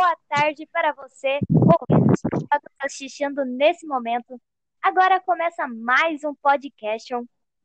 boa 0.00 0.16
tarde 0.30 0.66
para 0.72 0.94
você, 0.94 1.40
ouvinte, 1.50 2.22
que 2.30 2.42
está 2.42 2.58
assistindo 2.80 3.44
nesse 3.44 3.86
momento. 3.86 4.40
Agora 4.80 5.20
começa 5.20 5.68
mais 5.68 6.24
um 6.24 6.34
podcast 6.36 7.12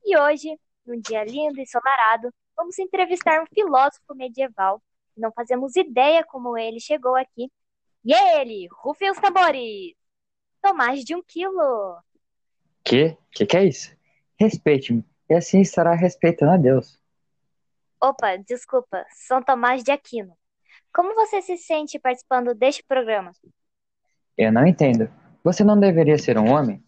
e 0.04 0.18
hoje, 0.18 0.60
num 0.86 1.00
dia 1.00 1.24
lindo 1.24 1.58
e 1.58 1.64
ensolarado, 1.64 2.30
vamos 2.54 2.78
entrevistar 2.78 3.42
um 3.42 3.46
filósofo 3.46 4.14
medieval. 4.14 4.84
Não 5.16 5.32
fazemos 5.32 5.78
ideia 5.78 6.26
como 6.26 6.58
ele 6.58 6.78
chegou 6.78 7.16
aqui. 7.16 7.50
E 8.04 8.14
é 8.14 8.42
ele, 8.42 8.68
rufem 8.70 9.10
os 9.10 9.18
tambores! 9.18 9.94
Tomás 10.62 11.06
de 11.06 11.16
um 11.16 11.24
quilo! 11.24 12.04
Que? 12.84 13.18
Que 13.32 13.46
que 13.46 13.56
é 13.56 13.64
isso? 13.64 13.96
Respeite-me, 14.38 15.06
e 15.30 15.36
assim 15.36 15.62
estará 15.62 15.96
respeitando 15.96 16.52
a 16.52 16.58
Deus. 16.58 17.00
Opa, 18.02 18.36
desculpa, 18.36 19.06
São 19.12 19.42
Tomás 19.42 19.82
de 19.86 19.92
Aquino. 19.92 20.38
Como 20.96 21.14
você 21.14 21.42
se 21.42 21.58
sente 21.58 22.00
participando 22.00 22.56
deste 22.56 22.82
programa? 22.82 23.34
Eu 24.38 24.50
não 24.50 24.66
entendo. 24.66 25.12
Você 25.44 25.62
não 25.62 25.78
deveria 25.78 26.18
ser 26.18 26.38
um 26.38 26.50
homem? 26.50 26.82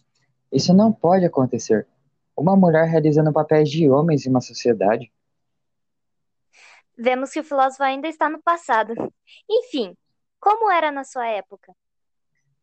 Isso 0.49 0.73
não 0.73 0.93
pode 0.93 1.25
acontecer. 1.25 1.85
Uma 2.33 2.55
mulher 2.55 2.85
realizando 2.85 3.33
papéis 3.33 3.69
de 3.69 3.89
homens 3.89 4.25
em 4.25 4.29
uma 4.29 4.39
sociedade. 4.39 5.11
Vemos 6.97 7.31
que 7.31 7.41
o 7.41 7.43
filósofo 7.43 7.83
ainda 7.83 8.07
está 8.07 8.29
no 8.29 8.41
passado. 8.41 8.93
Enfim, 9.49 9.93
como 10.39 10.71
era 10.71 10.89
na 10.89 11.03
sua 11.03 11.27
época? 11.27 11.75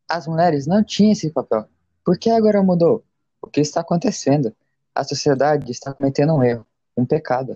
As 0.09 0.27
mulheres 0.27 0.67
não 0.67 0.83
tinham 0.83 1.13
esse 1.13 1.31
papel. 1.31 1.69
Por 2.03 2.19
que 2.19 2.31
agora 2.31 2.63
mudou? 2.63 3.05
O 3.43 3.49
que 3.49 3.61
está 3.61 3.83
acontecendo? 3.83 4.57
A 4.95 5.05
sociedade 5.05 5.71
está 5.71 5.93
cometendo 5.93 6.35
um 6.35 6.43
erro, 6.43 6.67
um 6.97 7.05
pecado. 7.05 7.55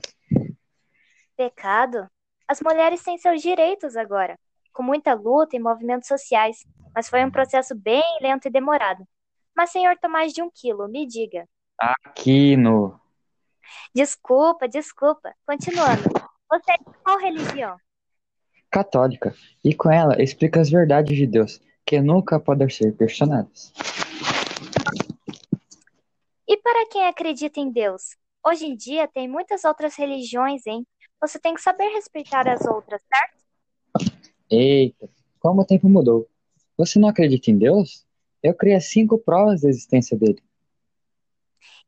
Pecado? 1.34 2.06
As 2.48 2.62
mulheres 2.62 3.02
têm 3.02 3.18
seus 3.18 3.42
direitos 3.42 3.94
agora, 3.94 4.38
com 4.72 4.82
muita 4.82 5.12
luta 5.12 5.54
e 5.54 5.60
movimentos 5.60 6.08
sociais, 6.08 6.64
mas 6.94 7.06
foi 7.06 7.22
um 7.22 7.30
processo 7.30 7.74
bem 7.74 8.02
lento 8.22 8.48
e 8.48 8.50
demorado. 8.50 9.06
Mas, 9.54 9.70
senhor 9.70 9.98
Tomás 10.00 10.32
de 10.32 10.40
um 10.40 10.50
quilo, 10.50 10.88
me 10.88 11.06
diga. 11.06 11.46
Aquino. 11.78 12.98
Desculpa, 13.94 14.66
desculpa. 14.66 15.34
Continuando. 15.46 16.04
Você 16.50 16.72
é 16.72 16.76
de 16.78 16.98
qual 17.04 17.18
religião? 17.18 17.76
Católica. 18.70 19.34
E 19.62 19.74
com 19.74 19.90
ela 19.90 20.22
explica 20.22 20.58
as 20.58 20.70
verdades 20.70 21.18
de 21.18 21.26
Deus, 21.26 21.60
que 21.84 22.00
nunca 22.00 22.40
podem 22.40 22.70
ser 22.70 22.96
questionadas. 22.96 23.74
E 26.46 26.56
para 26.56 26.88
quem 26.88 27.06
acredita 27.06 27.60
em 27.60 27.70
Deus? 27.70 28.16
Hoje 28.46 28.64
em 28.64 28.74
dia 28.74 29.06
tem 29.06 29.28
muitas 29.28 29.64
outras 29.64 29.96
religiões, 29.96 30.66
hein? 30.66 30.86
Você 31.20 31.38
tem 31.38 31.54
que 31.54 31.60
saber 31.60 31.88
respeitar 31.88 32.48
as 32.48 32.64
outras, 32.64 33.02
certo? 33.02 33.38
Eita, 34.50 35.08
como 35.40 35.62
o 35.62 35.64
tempo 35.64 35.88
mudou. 35.88 36.28
Você 36.76 36.98
não 36.98 37.08
acredita 37.08 37.50
em 37.50 37.58
Deus? 37.58 38.06
Eu 38.42 38.54
criei 38.54 38.80
cinco 38.80 39.18
provas 39.18 39.62
da 39.62 39.68
existência 39.68 40.16
dele. 40.16 40.42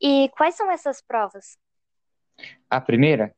E 0.01 0.29
quais 0.31 0.57
são 0.57 0.71
essas 0.71 1.01
provas? 1.01 1.57
A 2.69 2.81
primeira, 2.81 3.35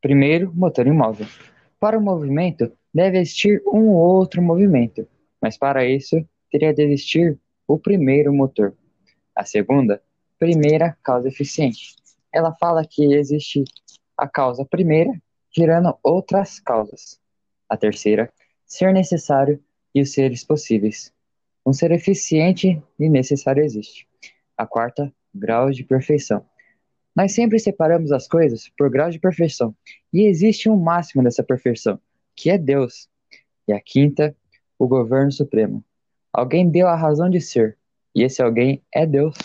primeiro, 0.00 0.52
motor 0.54 0.86
imóvel. 0.86 1.26
Para 1.78 1.98
o 1.98 2.02
movimento, 2.02 2.72
deve 2.92 3.18
existir 3.18 3.62
um 3.66 3.88
ou 3.88 4.16
outro 4.16 4.40
movimento, 4.40 5.06
mas 5.40 5.58
para 5.58 5.84
isso, 5.84 6.26
teria 6.50 6.72
de 6.72 6.82
existir 6.82 7.38
o 7.66 7.78
primeiro 7.78 8.32
motor. 8.32 8.74
A 9.34 9.44
segunda, 9.44 10.02
primeira 10.38 10.96
causa 11.02 11.28
eficiente. 11.28 11.96
Ela 12.32 12.54
fala 12.54 12.86
que 12.88 13.14
existe 13.14 13.64
a 14.16 14.28
causa 14.28 14.64
primeira 14.64 15.12
gerando 15.54 15.96
outras 16.02 16.58
causas. 16.58 17.20
A 17.68 17.76
terceira, 17.76 18.32
ser 18.66 18.92
necessário 18.92 19.62
e 19.94 20.02
os 20.02 20.12
seres 20.12 20.44
possíveis. 20.44 21.12
Um 21.64 21.72
ser 21.72 21.92
eficiente 21.92 22.82
e 22.98 23.08
necessário 23.08 23.62
existe. 23.62 24.06
A 24.56 24.66
quarta, 24.66 25.12
grau 25.34 25.70
de 25.70 25.84
perfeição. 25.84 26.44
Nós 27.14 27.32
sempre 27.32 27.58
separamos 27.58 28.10
as 28.10 28.26
coisas 28.26 28.68
por 28.76 28.90
grau 28.90 29.08
de 29.08 29.20
perfeição, 29.20 29.74
e 30.12 30.22
existe 30.22 30.68
um 30.68 30.76
máximo 30.76 31.22
dessa 31.22 31.44
perfeição, 31.44 32.00
que 32.34 32.50
é 32.50 32.58
Deus. 32.58 33.08
E 33.68 33.72
a 33.72 33.80
quinta, 33.80 34.36
o 34.76 34.88
governo 34.88 35.30
supremo. 35.30 35.84
Alguém 36.32 36.68
deu 36.68 36.88
a 36.88 36.96
razão 36.96 37.30
de 37.30 37.40
ser, 37.40 37.78
e 38.14 38.24
esse 38.24 38.42
alguém 38.42 38.82
é 38.92 39.06
Deus. 39.06 39.36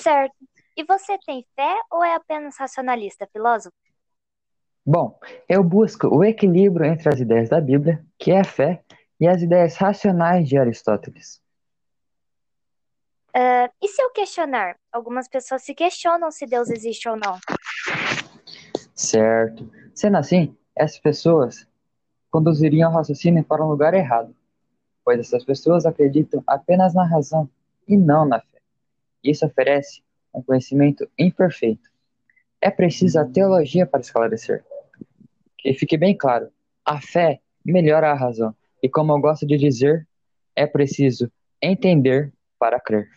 Certo. 0.00 0.47
E 0.78 0.84
você 0.84 1.18
tem 1.26 1.44
fé 1.56 1.74
ou 1.90 2.04
é 2.04 2.14
apenas 2.14 2.56
racionalista, 2.56 3.28
filósofo? 3.32 3.74
Bom, 4.86 5.18
eu 5.48 5.64
busco 5.64 6.06
o 6.06 6.22
equilíbrio 6.22 6.86
entre 6.86 7.08
as 7.08 7.18
ideias 7.18 7.48
da 7.48 7.60
Bíblia, 7.60 8.06
que 8.16 8.30
é 8.30 8.38
a 8.38 8.44
fé, 8.44 8.84
e 9.18 9.26
as 9.26 9.42
ideias 9.42 9.74
racionais 9.74 10.48
de 10.48 10.56
Aristóteles. 10.56 11.42
Uh, 13.34 13.68
e 13.82 13.88
se 13.88 14.00
eu 14.00 14.10
questionar? 14.10 14.76
Algumas 14.92 15.28
pessoas 15.28 15.62
se 15.62 15.74
questionam 15.74 16.30
se 16.30 16.46
Deus 16.46 16.70
existe 16.70 17.08
ou 17.08 17.16
não. 17.16 17.40
Certo. 18.94 19.68
Sendo 19.92 20.16
assim, 20.16 20.56
essas 20.76 21.00
pessoas 21.00 21.66
conduziriam 22.30 22.92
o 22.92 22.94
raciocínio 22.94 23.42
para 23.42 23.64
um 23.64 23.68
lugar 23.68 23.94
errado, 23.94 24.32
pois 25.04 25.18
essas 25.18 25.44
pessoas 25.44 25.84
acreditam 25.84 26.40
apenas 26.46 26.94
na 26.94 27.04
razão 27.04 27.50
e 27.88 27.96
não 27.96 28.24
na 28.24 28.40
fé. 28.40 28.60
Isso 29.24 29.44
oferece 29.44 30.06
um 30.32 30.42
conhecimento 30.42 31.08
imperfeito. 31.18 31.88
É 32.60 32.70
preciso 32.70 33.18
a 33.20 33.24
teologia 33.24 33.86
para 33.86 34.00
esclarecer. 34.00 34.64
Que 35.56 35.74
fique 35.74 35.96
bem 35.96 36.16
claro, 36.16 36.50
a 36.84 37.00
fé 37.00 37.40
melhora 37.64 38.10
a 38.10 38.14
razão, 38.14 38.54
e 38.82 38.88
como 38.88 39.12
eu 39.12 39.20
gosto 39.20 39.46
de 39.46 39.56
dizer, 39.56 40.08
é 40.54 40.66
preciso 40.66 41.30
entender 41.60 42.32
para 42.58 42.80
crer. 42.80 43.08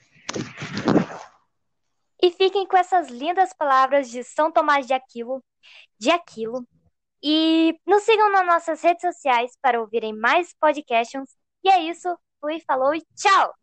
E 2.21 2.29
fiquem 2.31 2.67
com 2.67 2.77
essas 2.77 3.09
lindas 3.09 3.51
palavras 3.53 4.09
de 4.09 4.23
São 4.23 4.51
Tomás 4.51 4.85
de 4.85 4.93
Aquilo, 4.93 5.43
de 5.99 6.11
Aquilo. 6.11 6.67
E 7.23 7.75
nos 7.85 8.03
sigam 8.03 8.31
nas 8.31 8.45
nossas 8.45 8.81
redes 8.81 9.01
sociais 9.01 9.51
para 9.61 9.79
ouvirem 9.79 10.13
mais 10.13 10.53
podcasts. 10.59 11.35
E 11.63 11.69
é 11.69 11.83
isso. 11.83 12.15
Fui, 12.39 12.59
falou 12.59 12.95
e 12.95 13.01
tchau! 13.15 13.53